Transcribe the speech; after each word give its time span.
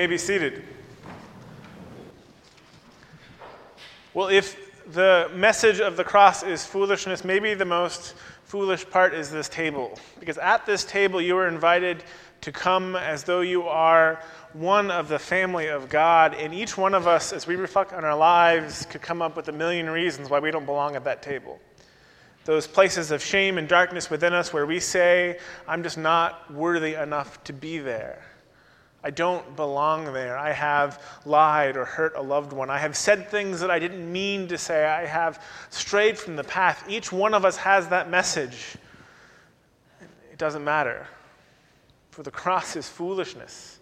may 0.00 0.06
be 0.06 0.16
seated. 0.16 0.62
Well, 4.14 4.28
if 4.28 4.56
the 4.94 5.30
message 5.34 5.78
of 5.78 5.98
the 5.98 6.04
cross 6.04 6.42
is 6.42 6.64
foolishness, 6.64 7.22
maybe 7.22 7.52
the 7.52 7.66
most 7.66 8.14
foolish 8.44 8.88
part 8.88 9.12
is 9.12 9.30
this 9.30 9.46
table. 9.50 9.98
Because 10.18 10.38
at 10.38 10.64
this 10.64 10.86
table, 10.86 11.20
you 11.20 11.36
are 11.36 11.46
invited 11.46 12.02
to 12.40 12.50
come 12.50 12.96
as 12.96 13.24
though 13.24 13.42
you 13.42 13.64
are 13.64 14.22
one 14.54 14.90
of 14.90 15.08
the 15.08 15.18
family 15.18 15.66
of 15.66 15.90
God. 15.90 16.32
And 16.32 16.54
each 16.54 16.78
one 16.78 16.94
of 16.94 17.06
us, 17.06 17.34
as 17.34 17.46
we 17.46 17.56
reflect 17.56 17.92
on 17.92 18.02
our 18.02 18.16
lives, 18.16 18.86
could 18.86 19.02
come 19.02 19.20
up 19.20 19.36
with 19.36 19.48
a 19.48 19.52
million 19.52 19.90
reasons 19.90 20.30
why 20.30 20.38
we 20.38 20.50
don't 20.50 20.64
belong 20.64 20.96
at 20.96 21.04
that 21.04 21.22
table. 21.22 21.60
Those 22.46 22.66
places 22.66 23.10
of 23.10 23.22
shame 23.22 23.58
and 23.58 23.68
darkness 23.68 24.08
within 24.08 24.32
us 24.32 24.50
where 24.50 24.64
we 24.64 24.80
say, 24.80 25.38
I'm 25.68 25.82
just 25.82 25.98
not 25.98 26.50
worthy 26.50 26.94
enough 26.94 27.44
to 27.44 27.52
be 27.52 27.76
there. 27.80 28.29
I 29.02 29.10
don't 29.10 29.56
belong 29.56 30.12
there. 30.12 30.36
I 30.36 30.52
have 30.52 31.02
lied 31.24 31.76
or 31.76 31.86
hurt 31.86 32.14
a 32.16 32.22
loved 32.22 32.52
one. 32.52 32.68
I 32.68 32.78
have 32.78 32.96
said 32.96 33.30
things 33.30 33.60
that 33.60 33.70
I 33.70 33.78
didn't 33.78 34.10
mean 34.10 34.46
to 34.48 34.58
say. 34.58 34.84
I 34.84 35.06
have 35.06 35.42
strayed 35.70 36.18
from 36.18 36.36
the 36.36 36.44
path. 36.44 36.84
Each 36.88 37.10
one 37.10 37.32
of 37.32 37.44
us 37.44 37.56
has 37.56 37.88
that 37.88 38.10
message. 38.10 38.76
It 40.30 40.38
doesn't 40.38 40.64
matter, 40.64 41.06
for 42.10 42.22
the 42.22 42.30
cross 42.30 42.76
is 42.76 42.88
foolishness. 42.88 43.78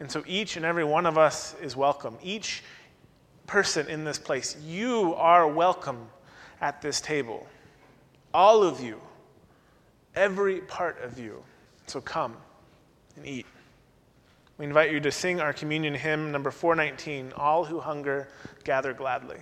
And 0.00 0.10
so 0.10 0.24
each 0.26 0.56
and 0.56 0.64
every 0.64 0.84
one 0.84 1.04
of 1.04 1.18
us 1.18 1.54
is 1.60 1.76
welcome. 1.76 2.16
Each 2.22 2.62
person 3.46 3.86
in 3.88 4.04
this 4.04 4.18
place, 4.18 4.56
you 4.64 5.14
are 5.14 5.46
welcome 5.46 6.08
at 6.62 6.80
this 6.80 7.00
table. 7.00 7.46
All 8.32 8.62
of 8.62 8.80
you, 8.80 9.00
every 10.14 10.60
part 10.60 11.02
of 11.02 11.18
you. 11.18 11.42
So 11.86 12.00
come 12.00 12.36
and 13.16 13.26
eat. 13.26 13.46
We 14.62 14.68
invite 14.68 14.92
you 14.92 15.00
to 15.00 15.10
sing 15.10 15.40
our 15.40 15.52
communion 15.52 15.92
hymn 15.92 16.30
number 16.30 16.52
419 16.52 17.32
All 17.36 17.64
Who 17.64 17.80
Hunger, 17.80 18.28
Gather 18.62 18.92
Gladly. 18.92 19.38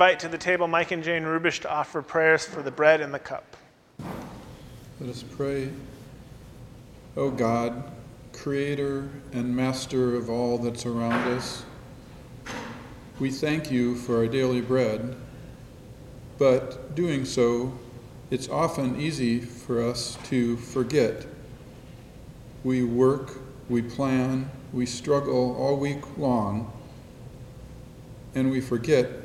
Invite 0.00 0.18
to 0.18 0.28
the 0.28 0.38
table 0.38 0.66
Mike 0.66 0.92
and 0.92 1.04
Jane 1.04 1.24
Rubish 1.24 1.60
to 1.60 1.70
offer 1.70 2.00
prayers 2.00 2.46
for 2.46 2.62
the 2.62 2.70
bread 2.70 3.02
and 3.02 3.12
the 3.12 3.18
cup. 3.18 3.54
Let 4.98 5.10
us 5.10 5.22
pray. 5.22 5.68
O 7.18 7.24
oh 7.24 7.30
God, 7.30 7.84
creator 8.32 9.10
and 9.34 9.54
master 9.54 10.16
of 10.16 10.30
all 10.30 10.56
that's 10.56 10.86
around 10.86 11.28
us, 11.36 11.66
we 13.18 13.30
thank 13.30 13.70
you 13.70 13.94
for 13.94 14.16
our 14.16 14.26
daily 14.26 14.62
bread, 14.62 15.16
but 16.38 16.94
doing 16.94 17.26
so, 17.26 17.78
it's 18.30 18.48
often 18.48 18.98
easy 18.98 19.38
for 19.38 19.82
us 19.86 20.16
to 20.30 20.56
forget. 20.56 21.26
We 22.64 22.84
work, 22.84 23.38
we 23.68 23.82
plan, 23.82 24.50
we 24.72 24.86
struggle 24.86 25.54
all 25.56 25.76
week 25.76 26.16
long, 26.16 26.72
and 28.34 28.50
we 28.50 28.62
forget 28.62 29.19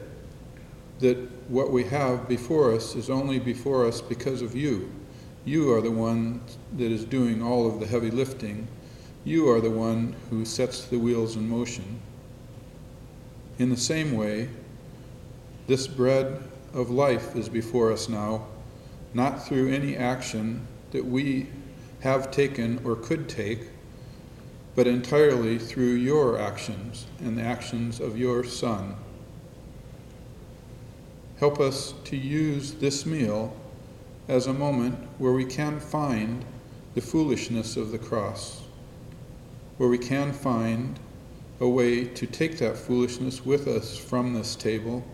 that 0.99 1.17
what 1.49 1.71
we 1.71 1.83
have 1.83 2.27
before 2.27 2.73
us 2.73 2.95
is 2.95 3.09
only 3.09 3.39
before 3.39 3.85
us 3.85 4.01
because 4.01 4.41
of 4.41 4.55
you. 4.55 4.91
You 5.43 5.73
are 5.73 5.81
the 5.81 5.91
one 5.91 6.41
that 6.77 6.91
is 6.91 7.05
doing 7.05 7.41
all 7.41 7.67
of 7.67 7.79
the 7.79 7.85
heavy 7.85 8.09
lifting. 8.09 8.67
You 9.23 9.49
are 9.49 9.61
the 9.61 9.71
one 9.71 10.15
who 10.29 10.45
sets 10.45 10.85
the 10.85 10.97
wheels 10.97 11.35
in 11.35 11.49
motion. 11.49 11.99
In 13.59 13.69
the 13.69 13.77
same 13.77 14.13
way, 14.13 14.49
this 15.67 15.87
bread 15.87 16.43
of 16.73 16.89
life 16.89 17.35
is 17.35 17.49
before 17.49 17.91
us 17.91 18.09
now, 18.09 18.47
not 19.13 19.45
through 19.45 19.71
any 19.71 19.95
action 19.95 20.67
that 20.91 21.05
we 21.05 21.47
have 22.01 22.31
taken 22.31 22.79
or 22.83 22.95
could 22.95 23.29
take, 23.29 23.69
but 24.75 24.87
entirely 24.87 25.57
through 25.57 25.93
your 25.93 26.39
actions 26.39 27.07
and 27.19 27.37
the 27.37 27.41
actions 27.41 27.99
of 27.99 28.17
your 28.17 28.43
Son. 28.43 28.95
Help 31.37 31.59
us 31.59 31.93
to 32.05 32.15
use 32.15 32.73
this 32.73 33.05
meal 33.05 33.53
as 34.29 34.47
a 34.47 34.53
moment 34.53 34.97
where 35.17 35.33
we 35.33 35.43
can 35.43 35.79
find 35.79 36.45
the 36.93 37.01
foolishness 37.01 37.75
of 37.75 37.91
the 37.91 37.97
cross, 37.97 38.63
where 39.77 39.89
we 39.89 39.97
can 39.97 40.31
find 40.31 40.97
a 41.59 41.67
way 41.67 42.05
to 42.05 42.25
take 42.25 42.57
that 42.57 42.77
foolishness 42.77 43.45
with 43.45 43.67
us 43.67 43.97
from 43.97 44.33
this 44.33 44.55
table 44.55 45.05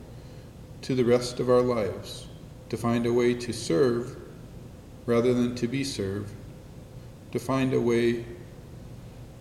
to 0.83 0.93
the 0.93 1.03
rest 1.03 1.39
of 1.39 1.49
our 1.49 1.61
lives, 1.61 2.27
to 2.69 2.77
find 2.77 3.07
a 3.07 3.13
way 3.13 3.33
to 3.33 3.51
serve 3.51 4.15
rather 5.07 5.33
than 5.33 5.55
to 5.55 5.67
be 5.67 5.83
served, 5.83 6.31
to 7.31 7.39
find 7.39 7.73
a 7.73 7.81
way 7.81 8.23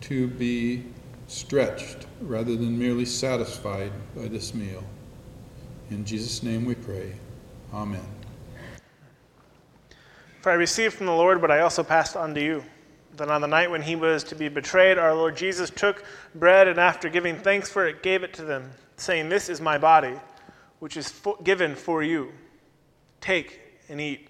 to 0.01 0.29
be 0.29 0.83
stretched 1.27 2.07
rather 2.23 2.57
than 2.57 2.79
merely 2.79 3.05
satisfied 3.05 3.93
by 4.17 4.27
this 4.27 4.55
meal. 4.55 4.83
In 5.91 6.05
Jesus' 6.05 6.45
name 6.45 6.65
we 6.65 6.77
pray. 6.77 7.13
Amen. 7.75 8.07
For 10.41 10.51
I 10.51 10.55
received 10.55 10.95
from 10.95 11.07
the 11.07 11.13
Lord 11.13 11.43
what 11.43 11.51
I 11.51 11.61
also 11.61 11.83
passed 11.83 12.17
on 12.17 12.35
to 12.35 12.41
you. 12.43 12.65
That 13.17 13.29
on 13.29 13.41
the 13.41 13.49
night 13.49 13.71
when 13.71 13.83
he 13.83 13.97
was 13.97 14.23
to 14.25 14.37
be 14.37 14.49
betrayed, 14.49 14.97
our 14.97 15.13
Lord 15.13 15.37
Jesus 15.37 15.69
took 15.69 16.05
bread 16.35 16.69
and 16.69 16.79
after 16.79 17.09
giving 17.09 17.37
thanks 17.37 17.69
for 17.69 17.87
it, 17.87 18.05
gave 18.05 18.23
it 18.23 18.33
to 18.35 18.45
them, 18.45 18.71
saying, 18.97 19.29
This 19.29 19.49
is 19.49 19.61
my 19.61 19.79
body, 19.79 20.15
which 20.79 20.97
is 20.97 21.11
for, 21.11 21.37
given 21.43 21.75
for 21.75 22.05
you. 22.05 22.33
Take 23.21 23.61
and 23.89 24.01
eat. 24.01 24.30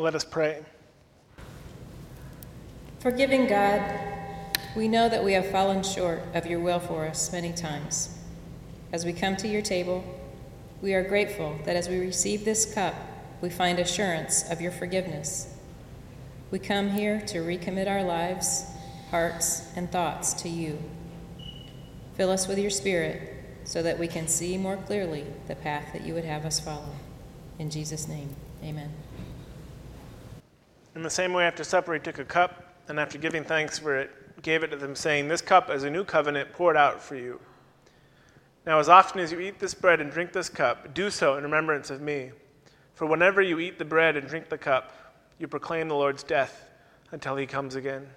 Let 0.00 0.14
us 0.14 0.22
pray. 0.22 0.64
Forgiving 3.00 3.48
God, 3.48 3.82
we 4.76 4.86
know 4.86 5.08
that 5.08 5.24
we 5.24 5.32
have 5.32 5.50
fallen 5.50 5.82
short 5.82 6.22
of 6.34 6.46
your 6.46 6.60
will 6.60 6.78
for 6.78 7.04
us 7.04 7.32
many 7.32 7.52
times. 7.52 8.16
As 8.92 9.04
we 9.04 9.12
come 9.12 9.36
to 9.38 9.48
your 9.48 9.60
table, 9.60 10.04
we 10.80 10.94
are 10.94 11.02
grateful 11.02 11.58
that 11.64 11.74
as 11.74 11.88
we 11.88 11.98
receive 11.98 12.44
this 12.44 12.72
cup, 12.72 12.94
we 13.40 13.50
find 13.50 13.80
assurance 13.80 14.48
of 14.48 14.60
your 14.60 14.70
forgiveness. 14.70 15.52
We 16.52 16.60
come 16.60 16.90
here 16.90 17.20
to 17.22 17.38
recommit 17.38 17.88
our 17.88 18.04
lives, 18.04 18.66
hearts, 19.10 19.68
and 19.74 19.90
thoughts 19.90 20.32
to 20.34 20.48
you. 20.48 20.78
Fill 22.14 22.30
us 22.30 22.46
with 22.46 22.58
your 22.58 22.70
Spirit 22.70 23.34
so 23.64 23.82
that 23.82 23.98
we 23.98 24.06
can 24.06 24.28
see 24.28 24.58
more 24.58 24.76
clearly 24.76 25.26
the 25.48 25.56
path 25.56 25.92
that 25.92 26.06
you 26.06 26.14
would 26.14 26.24
have 26.24 26.44
us 26.44 26.60
follow. 26.60 26.94
In 27.58 27.68
Jesus' 27.68 28.06
name, 28.06 28.36
amen. 28.62 28.92
In 30.98 31.04
the 31.04 31.10
same 31.10 31.32
way, 31.32 31.44
after 31.44 31.62
supper, 31.62 31.94
he 31.94 32.00
took 32.00 32.18
a 32.18 32.24
cup, 32.24 32.74
and 32.88 32.98
after 32.98 33.18
giving 33.18 33.44
thanks 33.44 33.78
for 33.78 33.94
it, 33.94 34.42
gave 34.42 34.64
it 34.64 34.72
to 34.72 34.76
them, 34.76 34.96
saying, 34.96 35.28
This 35.28 35.40
cup 35.40 35.70
is 35.70 35.84
a 35.84 35.90
new 35.90 36.02
covenant 36.02 36.52
poured 36.52 36.76
out 36.76 37.00
for 37.00 37.14
you. 37.14 37.38
Now, 38.66 38.80
as 38.80 38.88
often 38.88 39.20
as 39.20 39.30
you 39.30 39.38
eat 39.38 39.60
this 39.60 39.74
bread 39.74 40.00
and 40.00 40.10
drink 40.10 40.32
this 40.32 40.48
cup, 40.48 40.92
do 40.94 41.08
so 41.08 41.36
in 41.36 41.44
remembrance 41.44 41.90
of 41.90 42.00
me. 42.00 42.32
For 42.94 43.06
whenever 43.06 43.40
you 43.40 43.60
eat 43.60 43.78
the 43.78 43.84
bread 43.84 44.16
and 44.16 44.26
drink 44.26 44.48
the 44.48 44.58
cup, 44.58 44.92
you 45.38 45.46
proclaim 45.46 45.86
the 45.86 45.94
Lord's 45.94 46.24
death 46.24 46.68
until 47.12 47.36
he 47.36 47.46
comes 47.46 47.76
again. 47.76 48.08